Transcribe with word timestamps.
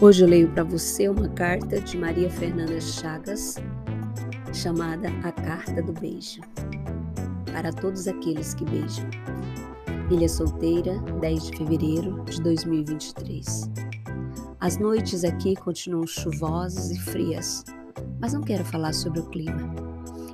Hoje 0.00 0.22
eu 0.22 0.28
leio 0.28 0.48
para 0.52 0.62
você 0.62 1.08
uma 1.08 1.28
carta 1.28 1.80
de 1.80 1.98
Maria 1.98 2.30
Fernanda 2.30 2.80
Chagas, 2.80 3.56
chamada 4.54 5.08
A 5.24 5.32
Carta 5.32 5.82
do 5.82 5.92
Beijo. 5.92 6.40
Para 7.50 7.72
todos 7.72 8.06
aqueles 8.06 8.54
que 8.54 8.64
beijam. 8.64 9.10
Ilha 10.08 10.28
Solteira, 10.28 10.96
10 11.20 11.46
de 11.46 11.58
fevereiro 11.58 12.24
de 12.26 12.40
2023. 12.40 13.68
As 14.60 14.78
noites 14.78 15.24
aqui 15.24 15.56
continuam 15.56 16.06
chuvosas 16.06 16.92
e 16.92 17.00
frias, 17.00 17.64
mas 18.20 18.32
não 18.32 18.40
quero 18.40 18.64
falar 18.64 18.92
sobre 18.92 19.18
o 19.18 19.26
clima. 19.26 19.74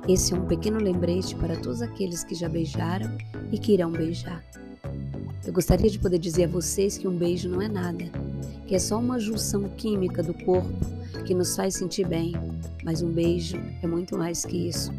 Esse 0.07 0.35
é 0.35 0.37
um 0.37 0.45
pequeno 0.45 0.77
lembrete 0.77 1.35
para 1.37 1.55
todos 1.55 1.81
aqueles 1.81 2.23
que 2.23 2.35
já 2.35 2.47
beijaram 2.47 3.17
e 3.51 3.57
que 3.57 3.73
irão 3.73 3.91
beijar. 3.91 4.45
Eu 5.43 5.51
gostaria 5.51 5.89
de 5.89 5.97
poder 5.97 6.19
dizer 6.19 6.43
a 6.43 6.49
vocês 6.49 6.99
que 6.99 7.07
um 7.07 7.17
beijo 7.17 7.49
não 7.49 7.63
é 7.63 7.67
nada 7.67 8.24
que 8.65 8.75
é 8.75 8.79
só 8.79 8.99
uma 8.99 9.19
junção 9.19 9.63
química 9.77 10.23
do 10.23 10.33
corpo 10.33 10.73
que 11.25 11.33
nos 11.33 11.55
faz 11.55 11.75
sentir 11.75 12.07
bem, 12.07 12.33
mas 12.83 13.01
um 13.01 13.11
beijo 13.11 13.57
é 13.81 13.87
muito 13.87 14.17
mais 14.17 14.45
que 14.45 14.69
isso. 14.69 14.91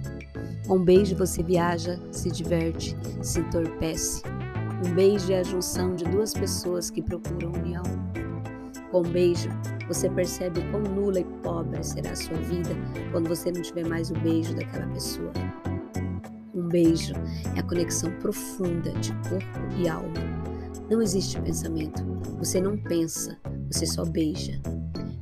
Com 0.66 0.76
um 0.76 0.84
beijo 0.84 1.16
você 1.16 1.42
viaja, 1.42 2.00
se 2.10 2.30
diverte, 2.30 2.96
se 3.22 3.40
entorpece. 3.40 4.22
Um 4.84 4.94
beijo 4.94 5.32
é 5.32 5.40
a 5.40 5.44
junção 5.44 5.94
de 5.94 6.04
duas 6.04 6.34
pessoas 6.34 6.90
que 6.90 7.00
procuram 7.00 7.52
união. 7.52 7.84
Com 8.90 9.00
um 9.00 9.10
beijo, 9.10 9.48
você 9.86 10.10
percebe 10.10 10.60
quão 10.70 10.82
nula 10.82 11.20
e 11.20 11.24
pobre 11.42 11.82
será 11.82 12.10
a 12.10 12.16
sua 12.16 12.36
vida 12.38 12.70
quando 13.12 13.28
você 13.28 13.52
não 13.52 13.62
tiver 13.62 13.86
mais 13.86 14.10
o 14.10 14.14
beijo 14.14 14.54
daquela 14.54 14.86
pessoa. 14.88 15.32
Um 16.52 16.68
beijo 16.68 17.14
é 17.54 17.60
a 17.60 17.62
conexão 17.62 18.10
profunda 18.18 18.90
de 18.92 19.12
corpo 19.28 19.60
e 19.78 19.88
alma. 19.88 20.55
Não 20.88 21.02
existe 21.02 21.40
pensamento. 21.40 22.04
Você 22.38 22.60
não 22.60 22.76
pensa, 22.76 23.36
você 23.70 23.86
só 23.86 24.04
beija. 24.04 24.60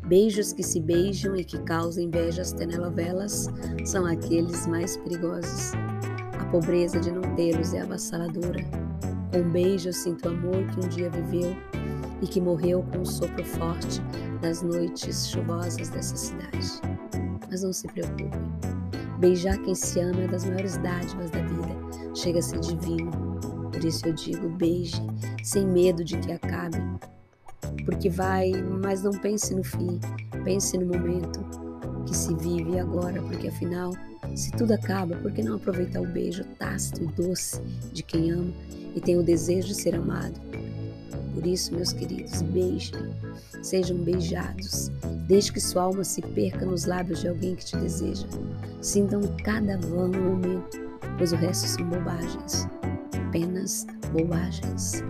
Beijos 0.06 0.52
que 0.52 0.62
se 0.62 0.78
beijam 0.78 1.34
e 1.34 1.42
que 1.42 1.58
causam 1.62 2.04
inveja 2.04 2.42
às 2.42 2.52
telenovelas 2.52 3.48
são 3.86 4.04
aqueles 4.04 4.66
mais 4.66 4.98
perigosos. 4.98 5.72
A 6.38 6.44
pobreza 6.50 7.00
de 7.00 7.10
não 7.10 7.22
tê-los 7.34 7.72
é 7.72 7.80
avassaladora. 7.80 8.62
Com 9.32 9.50
beijo 9.50 9.90
sinto 9.92 10.28
o 10.28 10.32
amor 10.32 10.66
que 10.66 10.84
um 10.84 10.88
dia 10.88 11.08
viveu 11.08 11.56
e 12.20 12.26
que 12.26 12.40
morreu 12.40 12.84
com 12.92 12.98
um 12.98 13.04
sopro 13.04 13.44
forte 13.44 14.02
nas 14.42 14.60
noites 14.60 15.28
chuvosas 15.28 15.88
dessa 15.88 16.16
cidade. 16.16 16.80
Mas 17.50 17.62
não 17.62 17.72
se 17.72 17.88
preocupe. 17.88 18.30
Beijar 19.18 19.56
quem 19.62 19.74
se 19.74 19.98
ama 20.00 20.20
é 20.20 20.28
das 20.28 20.44
maiores 20.44 20.76
dádivas 20.76 21.30
da 21.30 21.40
vida. 21.40 22.14
Chega 22.14 22.40
a 22.40 22.42
ser 22.42 22.60
divino. 22.60 23.10
Por 23.74 23.84
isso 23.84 24.06
eu 24.06 24.12
digo, 24.12 24.48
beije, 24.50 25.02
sem 25.42 25.66
medo 25.66 26.04
de 26.04 26.16
que 26.16 26.30
acabe, 26.30 26.78
porque 27.84 28.08
vai, 28.08 28.52
mas 28.52 29.02
não 29.02 29.10
pense 29.10 29.52
no 29.52 29.64
fim, 29.64 29.98
pense 30.44 30.78
no 30.78 30.86
momento 30.86 31.44
que 32.06 32.16
se 32.16 32.32
vive 32.36 32.78
agora, 32.78 33.20
porque 33.20 33.48
afinal, 33.48 33.92
se 34.36 34.52
tudo 34.52 34.74
acaba, 34.74 35.16
por 35.16 35.32
que 35.32 35.42
não 35.42 35.56
aproveitar 35.56 36.00
o 36.00 36.06
beijo 36.06 36.44
tácito 36.56 37.02
e 37.02 37.06
doce 37.08 37.60
de 37.92 38.04
quem 38.04 38.30
ama 38.30 38.52
e 38.94 39.00
tem 39.00 39.18
o 39.18 39.24
desejo 39.24 39.66
de 39.66 39.74
ser 39.74 39.96
amado? 39.96 40.40
Por 41.34 41.44
isso, 41.44 41.74
meus 41.74 41.92
queridos, 41.92 42.42
beijem, 42.42 43.10
sejam 43.60 43.96
beijados, 43.98 44.88
desde 45.26 45.52
que 45.52 45.60
sua 45.60 45.82
alma 45.82 46.04
se 46.04 46.22
perca 46.22 46.64
nos 46.64 46.84
lábios 46.84 47.20
de 47.20 47.28
alguém 47.28 47.56
que 47.56 47.64
te 47.64 47.76
deseja. 47.76 48.26
Sintam 48.80 49.20
cada 49.42 49.76
vão 49.78 50.12
momento, 50.12 50.78
pois 51.18 51.32
o 51.32 51.36
resto 51.36 51.66
são 51.66 51.84
bobagens, 51.88 52.68
apenas 53.64 53.86
bobagens. 54.12 55.02